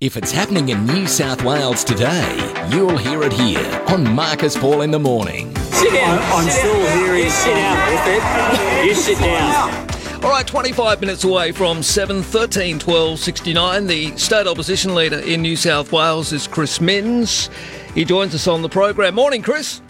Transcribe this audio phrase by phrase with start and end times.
[0.00, 2.34] If it's happening in New South Wales today,
[2.70, 5.54] you'll hear it here on Marcus Paul in the morning.
[5.56, 6.18] Sit down.
[6.32, 6.98] I'm sit still down.
[6.98, 10.24] hearing- You sit down, You sit down.
[10.24, 13.86] All right, 25 minutes away from 7, 13, 12, 69.
[13.88, 17.50] The state opposition leader in New South Wales is Chris Minns.
[17.94, 19.14] He joins us on the program.
[19.14, 19.82] Morning, Chris.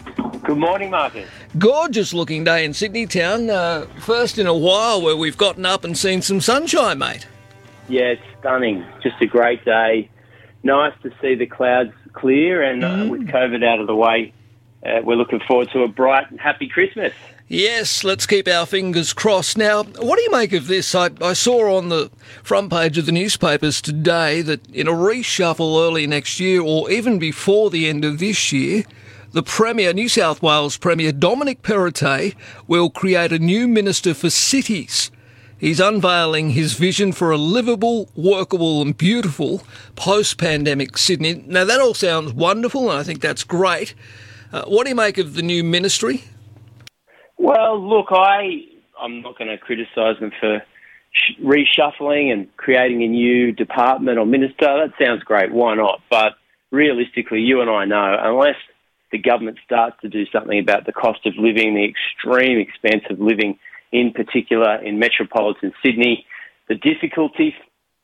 [0.43, 1.29] Good morning, Marcus.
[1.57, 3.49] Gorgeous looking day in Sydney town.
[3.49, 7.27] Uh, first in a while where we've gotten up and seen some sunshine, mate.
[7.87, 8.85] Yeah, it's stunning.
[9.01, 10.09] Just a great day.
[10.63, 14.33] Nice to see the clouds clear, and uh, with COVID out of the way,
[14.85, 17.13] uh, we're looking forward to a bright and happy Christmas.
[17.47, 19.57] Yes, let's keep our fingers crossed.
[19.57, 20.95] Now, what do you make of this?
[20.95, 22.09] I, I saw on the
[22.43, 27.19] front page of the newspapers today that in a reshuffle early next year or even
[27.19, 28.85] before the end of this year,
[29.33, 32.35] the Premier, New South Wales Premier Dominic Perrottet,
[32.67, 35.11] will create a new Minister for Cities.
[35.61, 39.61] He's unveiling his vision for a livable, workable, and beautiful
[39.95, 41.35] post pandemic Sydney.
[41.45, 43.93] Now, that all sounds wonderful, and I think that's great.
[44.51, 46.23] Uh, what do you make of the new ministry?
[47.37, 48.63] Well, look, I
[48.99, 50.63] I'm not going to criticise them for
[51.11, 54.65] sh- reshuffling and creating a new department or minister.
[54.65, 55.51] That sounds great.
[55.51, 56.01] Why not?
[56.09, 56.33] But
[56.71, 58.57] realistically, you and I know unless
[59.11, 63.19] the government starts to do something about the cost of living, the extreme expense of
[63.19, 63.59] living,
[63.91, 66.25] in particular in metropolitan Sydney,
[66.67, 67.53] the difficulty,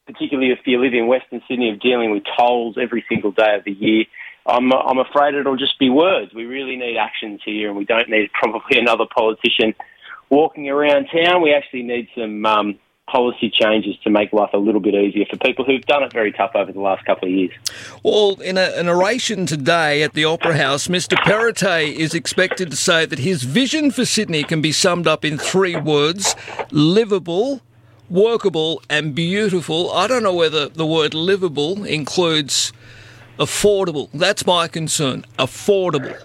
[0.05, 3.63] particularly if you live in Western Sydney, of dealing with tolls every single day of
[3.63, 4.05] the year.
[4.45, 6.33] I'm, I'm afraid it'll just be words.
[6.33, 9.73] We really need actions here, and we don't need probably another politician
[10.29, 11.41] walking around town.
[11.41, 15.37] We actually need some um, policy changes to make life a little bit easier for
[15.37, 17.51] people who've done it very tough over the last couple of years.
[18.03, 21.15] Well, in a, an oration today at the Opera House, Mr.
[21.17, 25.37] Perrottet is expected to say that his vision for Sydney can be summed up in
[25.37, 26.35] three words
[26.69, 27.61] livable,
[28.09, 29.91] workable, and beautiful.
[29.91, 32.73] I don't know whether the word livable includes
[33.39, 34.09] affordable.
[34.13, 35.23] That's my concern.
[35.39, 36.21] Affordable.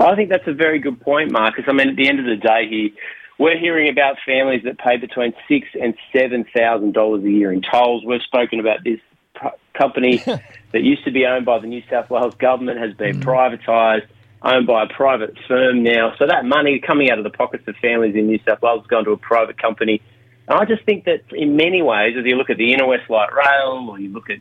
[0.00, 1.64] I think that's a very good point, Marcus.
[1.66, 2.90] I mean, at the end of the day, here
[3.38, 7.62] we're hearing about families that pay between six and seven thousand dollars a year in
[7.62, 8.04] tolls.
[8.04, 9.00] We've spoken about this
[9.74, 10.16] company
[10.72, 14.06] that used to be owned by the New South Wales government has been privatised,
[14.42, 16.14] owned by a private firm now.
[16.18, 18.86] So that money coming out of the pockets of families in New South Wales has
[18.88, 20.02] gone to a private company.
[20.48, 23.08] And I just think that in many ways, as you look at the Inner West
[23.08, 24.38] Light Rail or you look at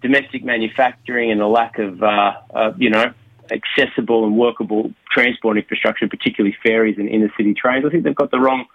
[0.00, 3.12] domestic manufacturing and the lack of, uh, uh, you know,
[3.50, 7.84] accessible and workable transport infrastructure, particularly ferries and inner city trains.
[7.84, 8.66] I think they've got the wrong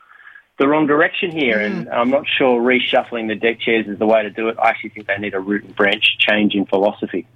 [0.59, 1.94] the wrong direction here, and hmm.
[1.94, 4.57] I'm not sure reshuffling the deck chairs is the way to do it.
[4.59, 7.27] I actually think they need a root and branch change in philosophy.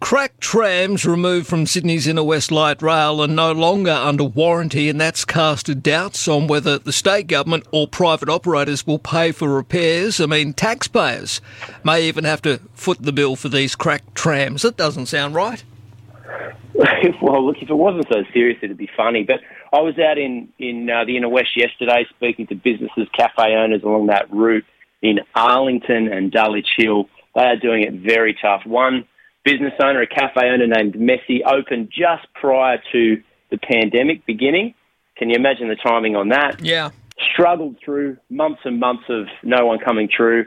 [0.00, 5.00] Crack trams removed from Sydney's Inner West Light Rail are no longer under warranty, and
[5.00, 10.20] that's casted doubts on whether the state government or private operators will pay for repairs.
[10.20, 11.40] I mean, taxpayers
[11.82, 14.62] may even have to foot the bill for these cracked trams.
[14.62, 15.64] That doesn't sound right.
[17.22, 19.24] well, look, if it wasn't so serious, it'd be funny.
[19.24, 19.40] But
[19.72, 23.82] I was out in in uh, the inner west yesterday, speaking to businesses, cafe owners
[23.82, 24.64] along that route
[25.02, 27.08] in Arlington and Dulwich Hill.
[27.34, 28.62] They are doing it very tough.
[28.66, 29.06] One
[29.44, 34.74] business owner, a cafe owner named Messi, opened just prior to the pandemic beginning.
[35.16, 36.60] Can you imagine the timing on that?
[36.60, 36.90] Yeah.
[37.32, 40.46] struggled through months and months of no one coming through.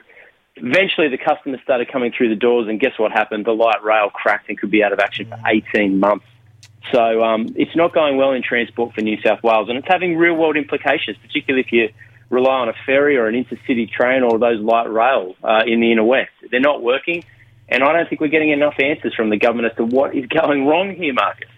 [0.55, 3.45] Eventually, the customers started coming through the doors, and guess what happened?
[3.45, 6.25] The light rail cracked and could be out of action for 18 months.
[6.91, 10.17] So um, it's not going well in transport for New South Wales, and it's having
[10.17, 11.89] real world implications, particularly if you
[12.29, 15.91] rely on a ferry or an intercity train or those light rail uh, in the
[15.91, 16.31] inner west.
[16.49, 17.23] They're not working,
[17.69, 20.25] and I don't think we're getting enough answers from the government as to what is
[20.41, 21.49] going wrong here, Marcus.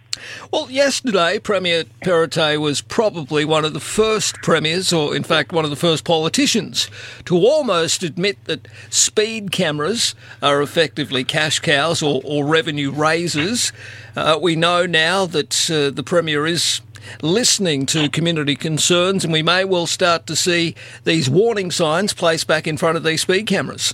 [0.51, 5.63] Well, yesterday, Premier Perrottet was probably one of the first premiers, or in fact, one
[5.63, 6.89] of the first politicians,
[7.25, 13.71] to almost admit that speed cameras are effectively cash cows or, or revenue raisers.
[14.15, 16.81] Uh, we know now that uh, the Premier is
[17.21, 22.47] listening to community concerns, and we may well start to see these warning signs placed
[22.47, 23.93] back in front of these speed cameras.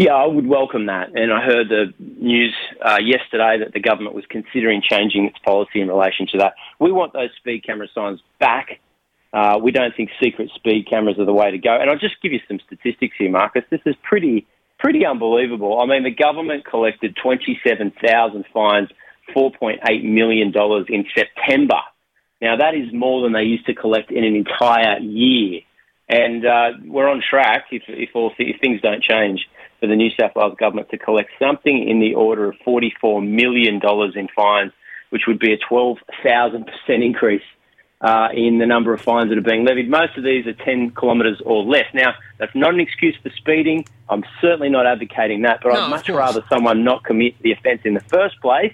[0.00, 1.10] Yeah, I would welcome that.
[1.14, 5.82] And I heard the news uh, yesterday that the government was considering changing its policy
[5.82, 6.54] in relation to that.
[6.78, 8.80] We want those speed camera signs back.
[9.34, 11.78] Uh, we don't think secret speed cameras are the way to go.
[11.78, 13.62] And I'll just give you some statistics here, Marcus.
[13.68, 14.46] This is pretty,
[14.78, 15.78] pretty unbelievable.
[15.82, 18.88] I mean, the government collected 27,000 fines,
[19.36, 20.50] $4.8 million
[20.88, 21.80] in September.
[22.40, 25.60] Now, that is more than they used to collect in an entire year.
[26.08, 29.46] And uh, we're on track, if, if, all, if things don't change,
[29.80, 33.80] for the New South Wales government to collect something in the order of $44 million
[34.14, 34.72] in fines,
[35.08, 37.42] which would be a 12,000% increase
[38.00, 39.90] uh, in the number of fines that are being levied.
[39.90, 41.86] Most of these are 10 kilometres or less.
[41.92, 43.86] Now, that's not an excuse for speeding.
[44.08, 47.82] I'm certainly not advocating that, but No, I'd much rather someone not commit the offence
[47.84, 48.72] in the first place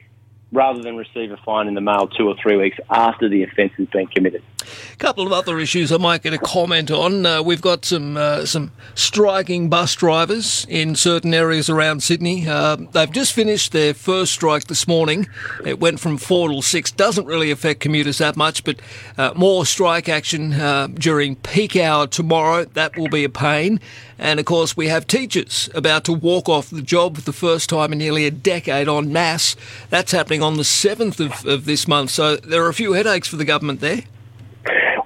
[0.52, 3.72] rather than receive a fine in the mail two or three weeks after the offence
[3.76, 4.42] has been committed.
[4.92, 7.26] A couple of other issues I might get a comment on.
[7.26, 12.48] Uh, we've got some uh, some striking bus drivers in certain areas around Sydney.
[12.48, 15.28] Uh, they've just finished their first strike this morning.
[15.64, 16.90] It went from four till six.
[16.90, 18.80] Doesn't really affect commuters that much, but
[19.18, 22.64] uh, more strike action uh, during peak hour tomorrow.
[22.64, 23.80] That will be a pain.
[24.18, 27.68] And of course, we have teachers about to walk off the job for the first
[27.68, 29.56] time in nearly a decade en masse.
[29.90, 32.10] That's happening on the 7th of, of this month.
[32.10, 34.04] So there are a few headaches for the government there.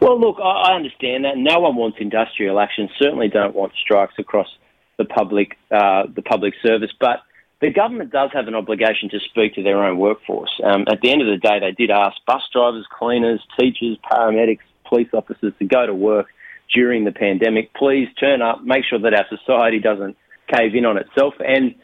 [0.01, 1.37] Well, look, I understand that.
[1.37, 2.89] No one wants industrial action.
[2.99, 4.49] Certainly, don't want strikes across
[4.97, 6.91] the public uh, the public service.
[6.99, 7.21] But
[7.61, 10.51] the government does have an obligation to speak to their own workforce.
[10.65, 14.65] Um, at the end of the day, they did ask bus drivers, cleaners, teachers, paramedics,
[14.89, 16.29] police officers to go to work
[16.75, 17.75] during the pandemic.
[17.75, 18.65] Please turn up.
[18.65, 20.17] Make sure that our society doesn't
[20.51, 21.35] cave in on itself.
[21.41, 21.75] And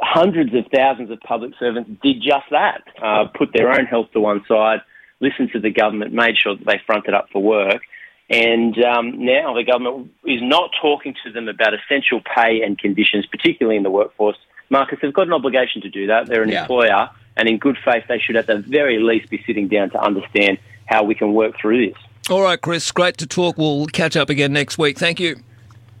[0.00, 2.82] hundreds of thousands of public servants did just that.
[3.02, 4.80] Uh, put their own health to one side
[5.22, 7.80] listened to the government, made sure that they fronted up for work.
[8.28, 13.24] And um, now the government is not talking to them about essential pay and conditions,
[13.26, 14.36] particularly in the workforce.
[14.70, 16.26] Marcus, they've got an obligation to do that.
[16.26, 16.62] They're an Yeah.
[16.62, 20.00] employer, and in good faith, they should at the very least be sitting down to
[20.02, 21.96] understand how we can work through this.
[22.30, 23.58] All right, Chris, great to talk.
[23.58, 24.98] We'll catch up again next week.
[24.98, 25.36] Thank you.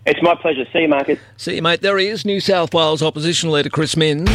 [0.06, 0.64] It's my pleasure.
[0.72, 1.18] See you, Marcus.
[1.36, 1.80] See you, mate.
[1.82, 4.30] There he is, New South Wales Opposition Leader Chris Minns.